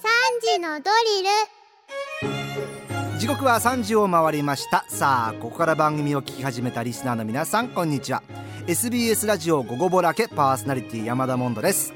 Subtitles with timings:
[0.00, 1.22] 時のドリ
[3.12, 3.18] ル。
[3.18, 4.84] 時刻は3時を回りました。
[4.88, 8.22] さあここから番組を聞き始めたリスナーの皆さんこんにちは。
[8.68, 11.92] SBS ラジオ午後ぼらけパーソナリティ山田モンドです。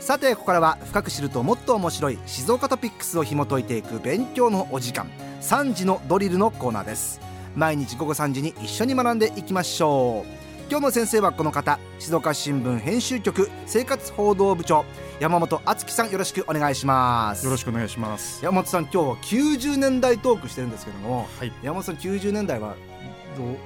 [0.00, 5.10] さてここからは深く知るともっと面白い静岡トピックスを紐解いていく勉強のお時間
[5.42, 7.20] 3時のドリルのコーナーです。
[7.54, 10.43] 毎日午後3時に一緒に学んでいきましょう。
[10.70, 14.84] 今日の先生はこの方静岡新聞編集局生活報道部長
[15.20, 17.44] 山本敦樹さんよろしくお願いします。
[17.44, 18.44] よろしくお願いします。
[18.44, 22.74] 山本さん今日90年代トークしてるんですけども、はい、山本さん90年代は
[23.36, 23.56] どう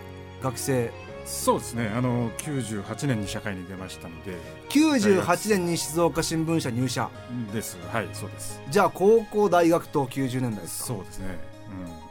[0.43, 0.91] 学生
[1.25, 1.89] そうですね。
[1.95, 4.37] あの98年に社会に出ましたので。
[4.71, 7.09] 98年に静岡新聞社入社。
[7.53, 7.79] です。
[7.93, 8.61] はいそうです。
[8.69, 10.87] じゃあ高校大学と90年代ですか？
[10.89, 11.39] そうですね、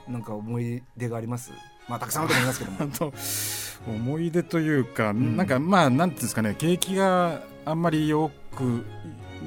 [0.08, 1.52] うん、なんか思い出があります？
[1.88, 3.14] まあたくさんあると思いますけども
[3.88, 8.86] 思い出というか、うん、なんかまあなんていうんですかね景気があんまりよく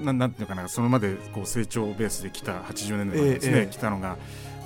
[0.02, 4.16] ななんていうかなそのまでこう成長ベースで来た80年代ですね、ええ、来たのが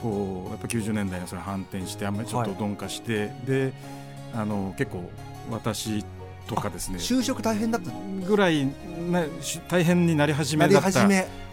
[0.02, 3.72] こうやっぱ90年代にそれ反転してあんまりちょっと鈍化して、はい、で
[4.34, 5.10] あの結構
[5.50, 6.04] 私
[6.46, 7.90] とかですね就職大変だった。
[8.26, 8.66] ぐらい
[9.10, 9.24] な
[9.68, 11.08] 大変になり始めだった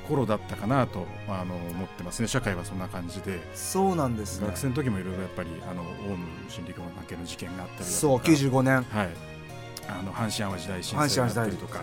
[0.08, 2.28] 頃だったかなとあの思ってますね。
[2.28, 3.40] 社会はそんな感じで。
[3.54, 8.84] そうなんです、ね、学生の時もいろいろやっぱりあのオウム真理教関係の事件があったりそう95年。
[8.84, 9.10] はい。
[9.88, 11.82] あの阪神・淡路大震災だったりとか。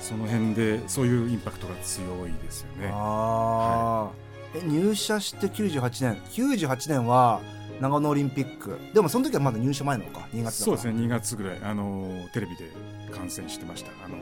[0.00, 2.90] その辺でそういうインパクトが強いですよね。
[2.92, 4.10] あ、は
[4.56, 6.20] い、え入社して98年。
[6.32, 7.40] 98年は
[7.80, 8.78] 長野オリンピック。
[8.92, 11.00] でもその時はまだ入社前なのか？2月そうですね。
[11.00, 11.60] 2月ぐらい。
[11.62, 12.70] あのテレビで
[13.12, 13.92] 観戦してました。
[14.04, 14.16] あの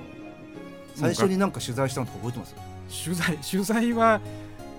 [0.94, 2.54] 最初になんか取材したのとか覚えてます？
[3.04, 4.20] 取材取材は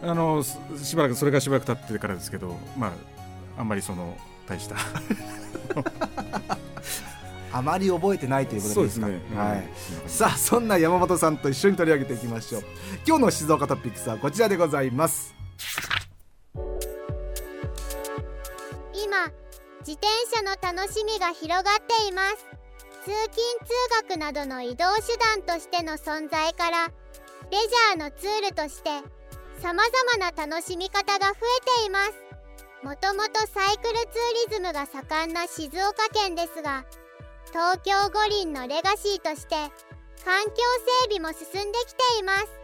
[0.03, 2.91] あのしばらくそれがしばらく経ってからですけどまあ
[3.59, 4.75] あんまりその大した。
[7.53, 9.07] あまり覚えてないということですか？
[9.07, 9.69] ね、はい、
[10.07, 12.63] さあそんな山本さんと一緒に取り上げていきましょう。
[13.05, 15.35] 今日の静岡トピックスはこちらでございます。
[18.93, 19.27] 今
[19.85, 22.37] 自転車の楽しみが広がっています。
[23.03, 23.35] 通勤
[23.65, 23.73] 通
[24.09, 26.89] 学などの移動手段としての存在から
[27.51, 28.89] レジャーのツールとして
[29.59, 31.33] 様々な楽しみ方が増
[31.75, 32.13] えています。
[32.81, 36.85] もともとサイクルツーリズムが盛んな静岡県ですが
[37.47, 39.55] 東京五輪のレガシーとして
[40.23, 40.55] 環境
[41.09, 42.60] 整備も進んできています。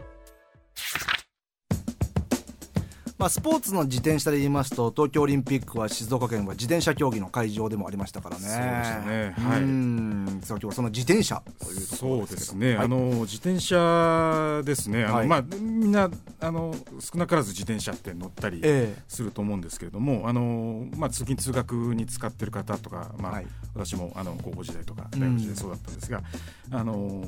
[3.18, 8.42] まあ、スポーツの自転車で言いますと東京オリンピックは静岡県は自転車競技の会場でもありましたからね。
[8.42, 9.34] そうですね。
[9.36, 9.60] はい。
[9.60, 12.76] 今日はその自転車というところですそうですね。
[12.76, 15.04] はい、あの自転車ですね。
[15.04, 16.08] あの、はい、まあみんな
[16.40, 18.62] あの少なからず自転車って乗ったり
[19.08, 26.22] すると思うんですけれども、えー、あのまあ通勤通学に使ってる方とか、まあ、はい、私もあの高校時代とか大学時代そうだったんですが、
[26.70, 27.24] あの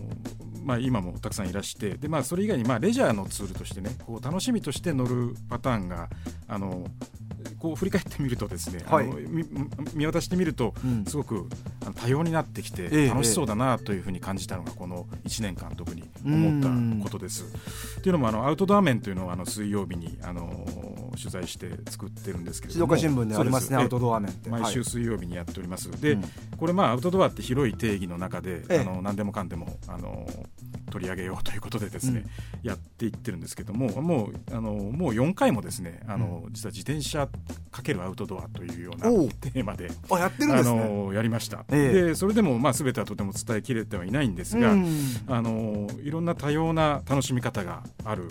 [0.63, 6.09] まあ今もたくさんいらしてでまあそれ以外にまあレジャーのツールとしてねこう楽しみとして乗るパターンんが
[6.47, 6.87] あの
[7.59, 9.19] こう振り返ってみるとですね、はい、あの
[9.95, 10.75] 見渡してみると、
[11.07, 11.49] すごく
[11.95, 17.45] 多様になってきて楽しそうだなというふうに感じたのがこの1年間特に思ったことです。
[18.03, 20.67] というのもあのアウトドア面というのをあの水曜日にあの
[21.17, 22.97] 取材して作ってるんですけれども。
[22.97, 26.19] 静岡新聞でありますねアウトドア面毎週水曜日にやっております、はい、で、
[26.57, 30.27] これまあアウトドアって広い定義の中で、あの何でもかんでもあの
[30.91, 32.25] 取り上げようということでですね、
[32.63, 37.29] うん、やっていってるんですけどももうあのもう4回もですねあの、実は自転車
[37.71, 44.87] かけるアウトドアというようなテーマであやってるんです、ね、あのやりました、えでそれでもまあ全てはとても伝えきれてはいないんですが、うん、
[45.29, 48.29] あのいろんな多様な楽しみ方がある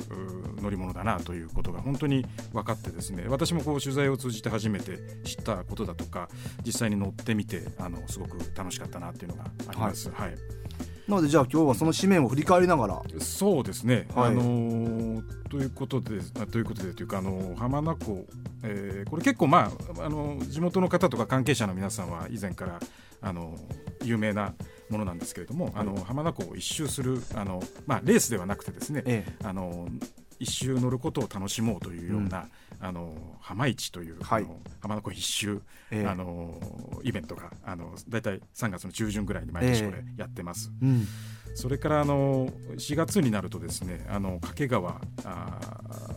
[0.61, 6.29] 乗り物だなということが本当に分かってですね私もこう取材を通じて初めて知ったことだとか
[6.65, 10.09] 実際に乗ってみてあのすごく楽しかったなっていうのがあります。
[10.11, 10.58] はい、はい
[11.09, 13.01] なのでじゃあ今日はその紙面を振り返りながら。
[13.19, 16.21] そうですね、はい、あのー、ということで
[16.51, 18.27] ということでというかあの浜名湖、
[18.63, 22.79] えー、これ結構まああの地元の方とか関係者の皆さんは以前から
[23.21, 23.55] あの
[24.03, 24.53] 有名な
[24.91, 29.87] ものなんですけれども、はい、あの浜名湖を一周するあの、まあ、レースではなくてですね、ええ、あの
[30.39, 32.47] 一周乗ることを楽しもうというような、
[32.81, 36.59] うん、あの浜市という、はい、あの浜名湖一周、えー、あの
[37.03, 40.71] イベントがあの大体3月の中旬ぐらいに毎年これやってます。
[40.81, 41.07] えーうん。
[41.55, 42.47] それからあの
[42.77, 45.59] 4月になるとですねあの掛川あ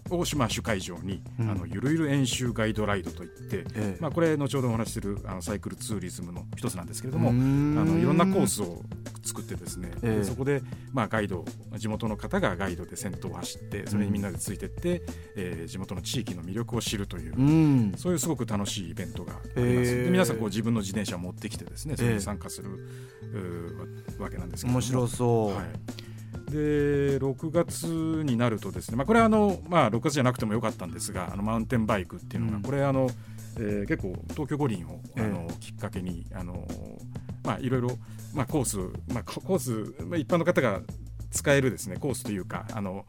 [0.08, 8.82] 大島主会場に、うん、あのゆるゆる演習ガイドライドといって、ええ、まあ、これ後ほどお話しするあのサイクルツーリズムの一つなんですけれどもあのいろんなコースを
[9.24, 11.44] 作ってですね、ええ、そこで、まあ、ガイド
[11.76, 15.06] 地元の方がガイドで先頭を走ってそれにみんなでついてって、うん、
[15.36, 22.70] えー、地元の地域の魅力を知るという、うん、そういうすごく楽しいイベントがあります、で皆さんこう自分の自転車を持ってきてですねそれに参加する、
[24.18, 25.66] わけなんですけど面白そう、はい。
[26.50, 33.08] で6月になるとですね、まあ、これはあの、まあ、6月じゃなくてもよかったんですがあのマウンテンバイクっていうのが、これあの、
[33.56, 36.66] えー、結構東京五輪をあの、きっかけにあの、
[37.44, 37.90] まあ、いろいろ、
[38.34, 38.76] まあ、コース、
[39.12, 40.82] まあ、コース、まあ、一般の方が
[41.32, 43.06] 使えるですねコースというかあの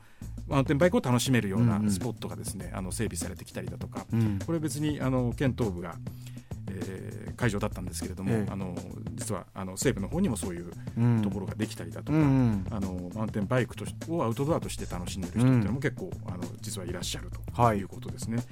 [0.48, 5.95] マウンテンバイクを楽しめるようなスポットがですね、うんうん、あの整備されてきたりだとか、うん、これ別にあの県東部が、
[6.69, 8.75] えー、会場だったんですけれども、ええ、あの
[9.13, 10.72] 実はあの西部の方にもそういう
[11.22, 17.84] ところができたりだとか、うん、あのマウンテンバイクとをアウトドアとして楽しんでる人っていうのも結構、あの実はいらっしゃるとい。
[17.84, 18.38] うことですね。
[18.38, 18.45] はい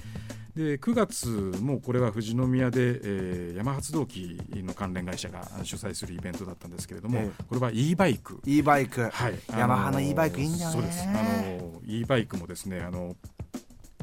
[0.56, 1.28] で9月
[1.62, 10.74] もこれは富士宮で、えー、山発動機の関連会社が主催するイベントだったんですけれども、えー、これは e バイク e バイク、はい、ヤマハの e バイクいいんだよね。
[10.74, 11.08] そうです。
[11.08, 13.16] あの e バイクもですねあの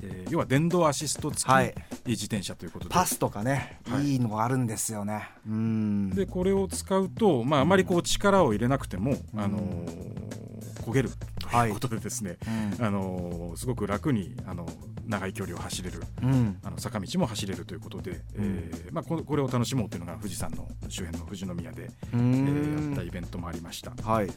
[0.02, 5.28] えー、要は電動アシスト付き自転車ということで、パスとかね、はい、いいのがあるんですよね。
[5.46, 6.10] うん。
[6.10, 11.10] でこれを使うと、まあ、あまりこう力を入れなくても、うん、あのー、焦げる
[11.50, 12.38] ということでですね、
[12.78, 14.66] はい、あのー、すごく楽にあの
[15.06, 23.92] 長い距離を走れる、うん、あの坂道も走れるということで、うん、えー、まあ、これを楽しもうというのが富士山の周辺の富士宮で、えー、やったイベントもありました。
[24.02, 24.30] はい。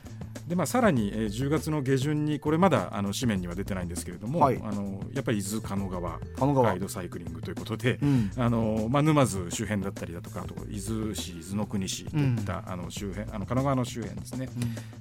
[0.48, 6.20] でまあ、さらに、えー、10月の下旬にこれまだあの紙面には出てないんですけれども、はい、あのやっぱり伊豆鹿野川
[6.64, 14.50] ガイドサイクリングということで、うん、あのまあ、沼津周辺だったりだとかあと伊豆市伊豆の国市といった、あの周辺あの神奈川の周辺ですね、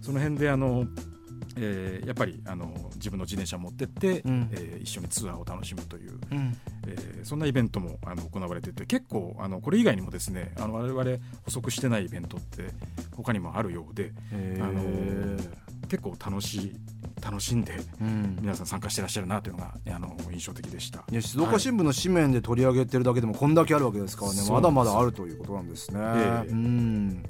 [0.01, 0.87] その辺であの
[1.57, 6.57] えー、やっぱりあの自分の自転車を持ってって、うん、えー、一緒にツアーを楽しむという、うん、
[6.87, 11.05] えー、そんなイベントもあの行われてて結構あのこれ以外にもですねあの我々
[11.45, 12.69] 補足してないイベントって
[13.17, 14.13] 他にもあるようで、
[14.61, 14.83] あの
[15.89, 16.77] 結構楽しい
[17.21, 17.75] 楽しんで、
[18.41, 21.05] 皆さん参加してらっしゃるなというのが、あの印象的でした。
[21.11, 25.99] いや静岡新聞の紙面で取り上げてるだけでもこんだけあるわけですからね、まだまだあるということなんですね。
[25.99, 27.23] えー、うん。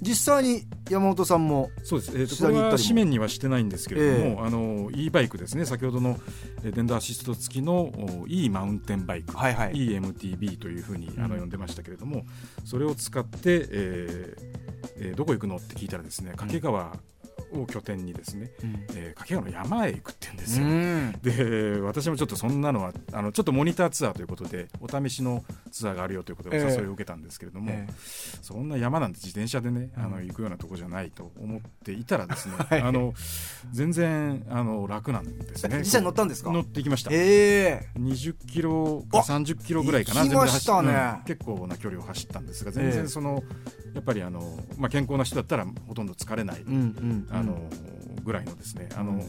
[0.00, 5.64] 実際に山本さんもそうです、えー、とこれは紙面にはしてないんですけれども、えー、あの e バイクですね。
[5.64, 6.18] 先ほどの
[6.62, 7.92] 電動アシスト付きの
[8.26, 9.54] e マウンテンバイク、はい。
[9.54, 12.24] はい、EMTB というふうにあの呼んでましたけれども、
[12.64, 14.68] それを使って、えー
[15.00, 15.56] えー、どこ行くの？
[15.56, 16.96] って聞いたらですね掛川、
[17.52, 20.66] を拠点にですね、うん、えー、掛川の山へ行くんですよ。
[20.66, 33.14] うん、で私もちょっとそんなのはあのちょっとモニターツアーということでお試しのツアーがあるよということでお誘いを受けたんですけれども、えー、そんな山なんて自転車でねあの行くようなとこじゃないと思っていたらですね、 はい、あの
[33.72, 35.78] 全然あの楽なんですね。
[35.80, 36.50] 実際乗ったんですか？
[36.50, 37.10] 乗ってきました。
[37.12, 43.42] えー、20キロか30キロぐらいかな、全部走っね、結構な距離を走ったんですが全然その、
[43.88, 47.58] えー、やっぱりあの、まあ、健康な人だったらほとんど疲れない、うんうん、あの
[48.24, 49.22] ぐらいのですねあの、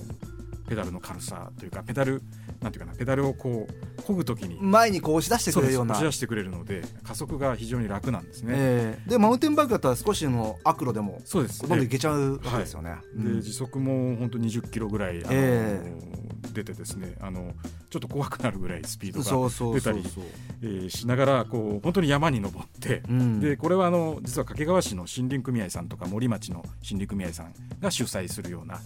[0.70, 2.22] ペダルの軽さというかペダル
[2.62, 3.68] なんていうかなペダルをこ
[3.98, 5.96] う漕ぐときに前にこう押し出してくれるような。
[5.96, 17.54] 押し出してくれるので加速が非常に楽なんですね、えー、でマウンテンバイクだったら少しの悪路でもそうです、ね、どんどんいけちゃうわけですよね、はいうん、で時速も本当20キロぐらいあの、えー、出てですねあの
[17.90, 28.80] ちょっと怖くなるぐらいスピードが出たりしながらこう本当に山に登って、うん、でこれはあの実は掛川市の森林組合さんとか森町の森林組合さんが主催するような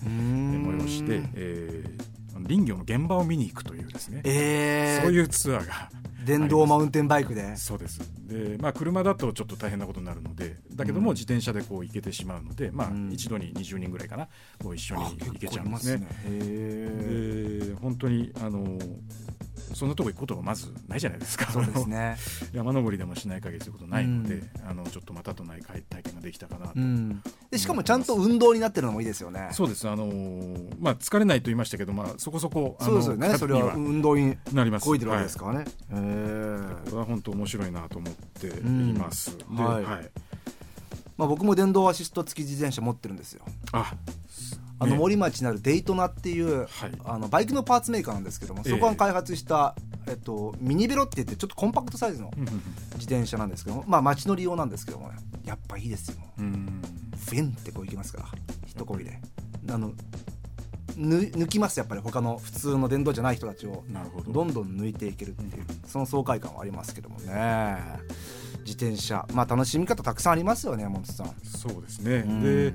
[0.63, 5.89] 催しで、えー、林業の現場を見に行くというですね、えー、そういうツアーが
[6.25, 7.55] 電動マウンテンバイクで。
[7.57, 7.99] そうです。
[8.27, 14.27] で、まあ、車だとちょっと大変なことになるのでだけども自転車でこう行けてしまうので、まあ、一度に20人ぐらいかな
[14.61, 16.07] こう一緒に行けちゃうんですね。
[16.23, 16.39] すね
[17.69, 18.79] で本当にあの
[19.73, 21.51] そんなとこ行くことがまずないじゃないですか。
[21.51, 22.17] そうですね。
[22.53, 29.49] 山登りでもしない限りそういうことないので、うん、あのちょっとまたとない体験ができたかなと、うん、でしかもちゃんと運動になってるのもいいですよね。
[29.51, 29.87] そうです。
[29.87, 33.37] あのー、まあ疲れないと言いましたけど、まあ、そこそこそうですよね。
[33.37, 34.85] それは運動になります。
[34.85, 38.63] こいてるわけですからね、はい、えー、これは本当面白いなと思ってい
[38.93, 40.11] ます、うん、はい、はい。
[41.17, 43.43] まあ、僕も電動アシスト付き自転車持ってるんですよ。
[43.71, 43.93] あ
[44.79, 49.75] あの森町にあるデイトナっていう、はい、あのバイクのパーツメーカーなんですけども、そこが開発した、
[50.07, 52.31] えっと、ミニベロって言ってちょっとコンパクトサイズの
[52.95, 55.15] 自転車なんですけども、まあ街乗り用なんですけども、ね、
[55.45, 56.15] やっぱいいですよ。
[56.37, 58.25] フェンってこういきますから
[58.67, 59.19] 一こぎで。
[59.69, 59.93] あの
[60.97, 62.01] 抜きますやっぱり。
[62.01, 63.83] 他の普通の電動じゃない人たちを
[64.27, 64.45] ど。
[64.45, 67.77] んどん抜いていけるっていうその爽快感はありますけどもね。
[68.65, 69.25] 自転車。
[69.33, 71.33] まあ楽しみ方たくさんありますよね山本さん。
[71.43, 72.73] そうですね、で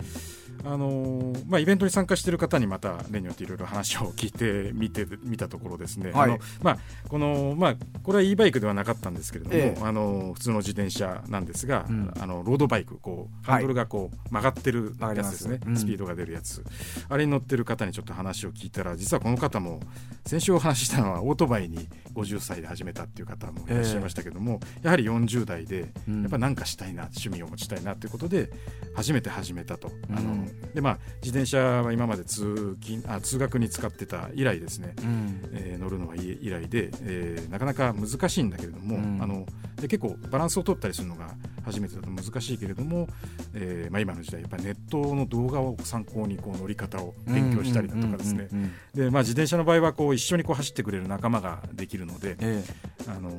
[0.68, 16.62] あのまあ、イベントに参加している方にまた例によっていろいろ話を聞いてみてみたところですね、はい、あのまあこのまあ、これは e バイクではなかったんですけれども、ええ、あの普通の自転車なんですが、うん、あのロードバイクこうハンドルがこう曲がってるやつですね、はい、スピードが出るやつ、
[17.08, 19.80] あれに乗ってる方にちょっと話を聞いたら実はこの方も
[20.26, 25.87] 先週お話ししたのはオートバイに50歳で始めたっていう方もいらっしゃいましたけども、え、やはり40代でや
[26.26, 28.50] っぱ何かしたいな趣味を持ちたいなということで
[28.94, 29.90] 初めて始めたと。
[30.10, 35.41] あのでまあ、自転車は今まで通勤あ通学に使ってた以来ですね、うん。
[35.53, 39.19] えー乗るのは以来で、えーなかなか難しいんだけれども、うん。
[39.23, 39.47] あの
[39.77, 41.35] で結構バランスを取ったりするのが
[41.65, 43.09] 初めてだと難しいけれども、
[43.55, 48.49] えーまあ、今の時代やっぱりネットの動画を参考にこう乗り方を勉強したりだとかですね、
[48.95, 52.65] 自転車の場合はこう一緒にこう走ってくれる仲間ができるので、え
[53.07, 53.31] あの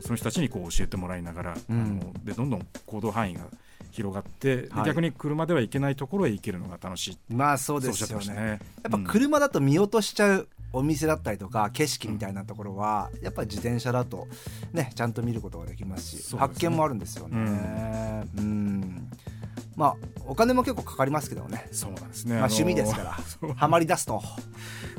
[0.00, 1.82] その人たちにこう教えてもらいながら、うん。
[1.82, 3.42] あのでどんどん行動範囲が
[3.94, 4.86] 広がって、ではい。
[4.86, 7.18] 逆に車では行けないところへ行けるのが楽しい。
[7.30, 8.34] えまあそうですよね。
[8.34, 8.60] ね。
[8.82, 14.26] やっぱ車だと見落としちゃうお店だったりとか景色みたいなところはやっぱり自転車だと
[14.72, 16.38] ねちゃんと見ることができますしね。
[16.38, 18.26] 発見もあるんですよね。
[18.36, 19.08] うん。
[19.76, 19.96] まあ
[20.26, 21.68] お金も結構かかりますけどね。
[21.70, 23.52] そうなんですね、まあ趣味ですからそう。
[23.52, 24.22] ハマり出すと。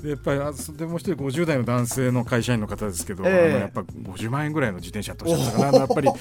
[0.02, 3.52] でやっぱりあそでもう一人50代の男性の会社員の方ですけど、ええ。
[3.52, 6.14] あのやっぱ50万円ぐらいの自転車とおっしゃったかなやっぱりあ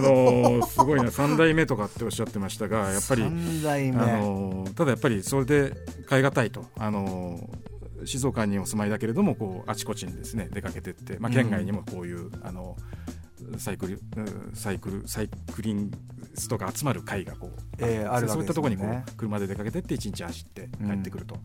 [0.00, 1.10] のすごいな。
[1.10, 5.72] 3代目とかっておっしゃってましたがやっぱり3代あ目のただやっぱりそれで
[6.06, 7.48] 買い難いとあの
[8.04, 12.76] 静岡にお住まいだけれどもこうあちこちにですね出かけてって、まあ、県外にもこういう、あの
[13.58, 15.96] サイクルうんサイクルサイクリング
[16.34, 21.36] ストが集まる会がこう、ええあるわけそういったところにこう車で出かけてって一日走って帰ってくると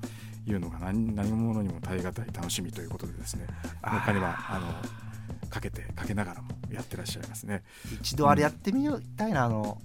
[0.46, 3.48] いうのが何何者にも耐え難い楽しみということでですね。
[3.82, 7.64] 他にはあのかけてかけながらもやってらっしゃいますね。
[8.02, 9.82] 一度あれやってみたいなあの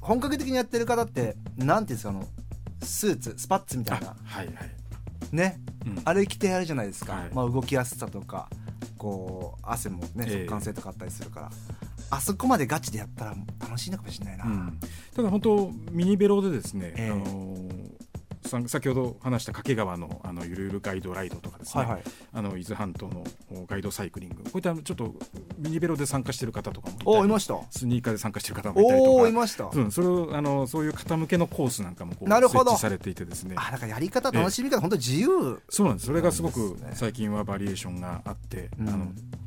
[0.00, 2.26] 本格的にやってる方ってなんていうんですかあの
[2.82, 4.08] スーツスパッツみたいな。
[4.08, 4.56] あはいはい、
[5.32, 5.58] ね。
[5.86, 6.02] うん。
[6.04, 7.30] あれ着てやるじゃないですか、はい。
[7.32, 8.48] まあ、動きやすさとか
[8.98, 10.30] こう汗もねええ。
[10.40, 11.50] 速乾性とかあったりするから、
[12.10, 14.80] あそこまでガチでやったら楽しいのかもしれないな、うん。
[15.14, 17.10] ただ本当ミニベロでですね、ええ。
[17.10, 17.68] あの
[18.46, 22.02] さ先ほど話した掛川のあのゆるゆるガイドライドとかですね、はいはい。
[22.32, 23.24] あの伊豆半島の
[23.66, 24.44] ガイドサイクリング。
[24.44, 25.14] こういったちょっと
[25.58, 27.56] ミニベロで参加している方とかもいました。
[27.70, 29.10] スニーカーで参加している方もいたりとか。
[29.10, 32.72] おおいました、うん、それをあのそういう方向けのコースなんかもこうなるほど。
[32.72, 33.54] 設置されていてですね。
[33.58, 35.60] あなんかやり方楽しみ方本当自由。
[35.68, 36.06] そうなんです。
[36.06, 38.88] それがすごく最近はバリエーションがあって、うん。
[38.88, 39.06] あの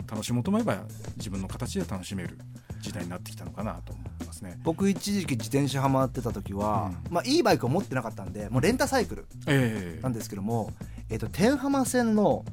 [0.10, 0.78] 楽しもうと思えば
[1.18, 2.38] 自分の形で楽しめる
[2.80, 4.02] 時代になってきたのかなと思
[4.42, 4.60] ますね。
[4.64, 10.72] 僕一時期自転車ハマってた時は、うまあいいバイクを持ってなかったんでもうレンタサイクルええなんですけども、
[11.10, 12.46] えっと天浜線の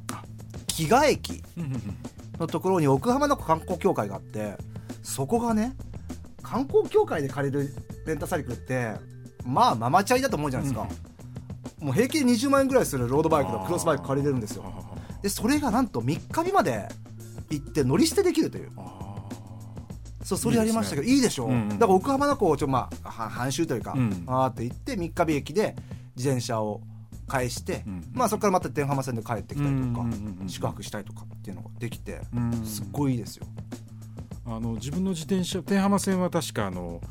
[0.67, 1.81] 木賀駅うんうんうん。
[2.39, 4.57] のところに奥浜の観光協会があって
[5.03, 5.73] そこがね
[6.43, 7.73] 観光協会で借りる
[8.05, 8.91] レンタサイクルって
[9.45, 10.87] まあママチャリだと思うじゃないですか、
[11.79, 14.65] もう平均20万円ぐらいするロードバイクとクロスバイク借りれるんですよ。
[14.65, 16.87] あでそれがなんと3日日まで
[17.49, 18.71] 行って乗り捨てできるという
[20.25, 24.23] そうそれやりましたけどいいでしょ、うんうんだから奥浜のこうちょまあは半周というか、うん。
[24.25, 25.75] あーって行って3日日駅で
[26.15, 26.81] 自転車を
[27.27, 30.05] 返して、うんまあそこからまた天浜線で帰ってきたりとか、
[30.47, 32.21] 宿泊したりとかっていうのができて、
[32.63, 33.45] すっごいいいですよ。
[34.47, 37.01] あの自分の自転車天浜線は確かあの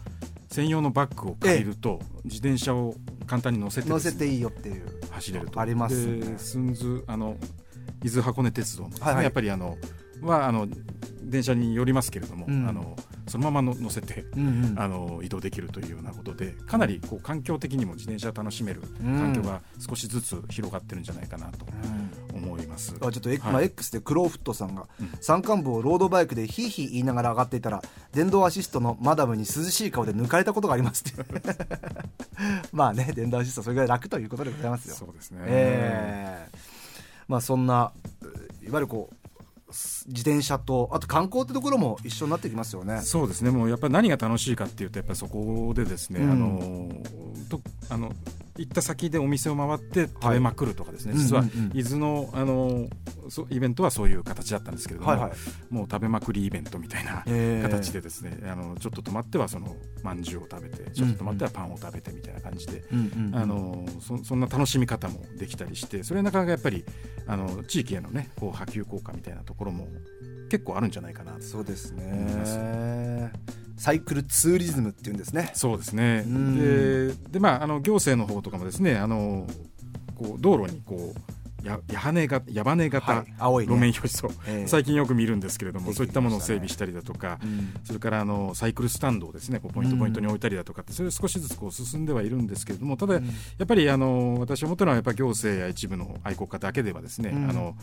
[0.50, 5.60] 専用のバッグを借りると、自転車を簡単に乗せてね乗せていいよっていう走れると。
[5.60, 6.18] ありますね。
[6.18, 7.36] で寸津あの
[8.02, 9.24] 伊豆箱根鉄道もですね、はいはい。
[9.24, 9.76] やっぱりあの
[10.22, 10.66] はあの
[11.24, 12.68] 電車によりますけれども、うん。
[12.68, 14.78] あのそのままの乗せて、うんうん。
[14.78, 19.18] あの移動できるというようなことでかなりこう環境的にも自転車を楽しめるうん。
[19.18, 21.66] 環境が少しずつ広がってるんじゃないかなと
[22.32, 22.44] うん。
[22.44, 22.94] 思います。
[23.00, 23.52] あちょっと、X はい。
[23.54, 25.10] まあ、X でクローフットさんが、うん。
[25.20, 31.24] 山間部をロードバイクでヒーヒー言いながら上がっていたら電動アシストのマダムに涼しい顔で抜かれたことがありますって
[32.72, 34.94] まあね電動アシストそれぐらい楽ということでございますよ。
[34.94, 36.58] そうですね、ええ。
[37.28, 38.26] まあそんなう
[38.64, 39.23] いわゆるこうす
[40.06, 43.00] 自転車とあと観光ってところも一緒になってきますよね。
[43.02, 43.50] そうですね。
[43.50, 46.30] もうやっぱり何が楽しいかっていうとやっぱりそこでですね、うん。
[46.30, 48.12] あのとあの
[48.56, 51.44] 行った先でお店を回って食べまくるとかですね、はい実は
[51.74, 52.88] 伊豆のあの
[53.28, 55.32] そイベントはそういう形だったんですけれども、はいはい。
[55.70, 63.36] もう食べまくりイベントみたいなええ形でですね、あのちょっと泊まってはそのまんじゅうを食べてちょっと泊まってはパンを食べてみたいな感じで、うんうんうん。
[63.36, 66.84] あのそそんな楽しみ方もできたりしてそれなかなかやっぱり
[67.26, 69.88] あの地域へのねこう波及効果みたいなところも
[70.50, 71.92] 結構あるんじゃないかなとそうです。
[71.92, 73.32] 思いますね
[73.76, 75.50] サイクルツーリズムっていうんですね。
[75.54, 76.24] そうですね。
[76.26, 77.08] うん。
[77.08, 79.46] でで、まあ、あの行政の方とかもですねあの
[80.16, 83.34] こう道路にこうや矢羽が矢羽型、はい。
[83.38, 84.68] 青い、ね、路面表示をええ。
[84.68, 87.72] 最近よく見るんですけれども、できてそういったものを整備したりだとか、うん。
[87.84, 93.24] それからあのサイクルスタンドをですねこうポイントポイントに置いたりだとかって、それ少しずつこう進んではいるんですけれどもただ、うん。
[93.24, 93.30] や
[93.62, 97.50] っぱりあの私思ったのはやっぱ行政や一部の愛好家だけではですね、うん。
[97.50, 97.74] あの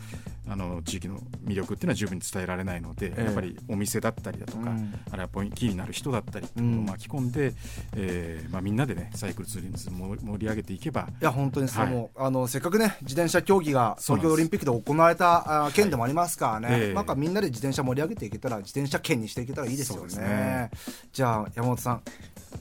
[0.48, 3.26] あの地域の魅力っていうのは十分に伝えられないので、ええ。
[3.26, 4.94] やっぱりお店だったりだとか、うん。
[5.10, 7.54] あるいはポイントキーになる人だったりっていうのを巻き込んで、
[7.96, 11.08] えーまあ、みんなでねサイクルツーリズムを盛り上げていけば。
[11.22, 11.94] いや本当にそう、はい。
[11.94, 16.94] もうあのせっかくね自転車競技が東京オリンピックで行われたあ県でもありますからね、ええ。
[16.94, 20.16] なんかみんなで自転車盛り上げていけたら自転車県にしていけたらいいですよね。
[20.18, 20.72] ね。
[21.14, 22.02] じゃあ山本さん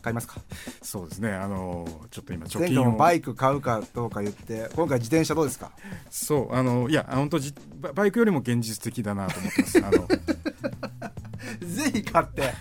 [0.02, 0.40] 買いますか？
[0.82, 1.32] そうですね。
[1.32, 2.90] あのちょっと今貯金を。
[2.90, 5.70] もバイク買うかどうか言って今回自転車どうですか？
[6.10, 9.78] そうあのいや本当じババイクよりも現実的だなと思ってます。
[9.84, 10.08] あの。
[11.60, 12.52] ぜひ買って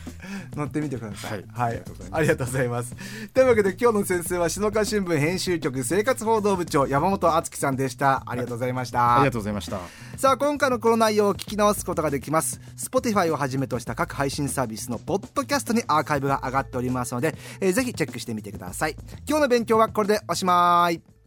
[0.55, 1.43] 乗ってみてください。
[1.53, 1.81] はい。
[2.11, 2.95] ありがとうございます。
[3.33, 8.23] というわけで今日の先生は篠川新聞編集局生活報道部長山本敦樹さんでした。
[8.25, 9.15] ありがとうございました。
[9.17, 9.79] ありがとうございました
[10.19, 12.59] さあ今回のこの内容を聞き直すことができます。
[12.75, 18.97] Spotify をはじめとした各配信サービスのポッドキャストにアーカイブが上がっておりますので、えーぜひチェックしてみてください。
[19.25, 21.18] 今日の勉強はこれでおしまい。